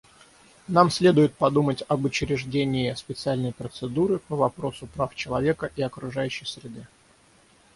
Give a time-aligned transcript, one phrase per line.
[0.67, 6.87] Нам следует подумать об учреждении специальной процедуры по вопросу прав человека и окружающей среды.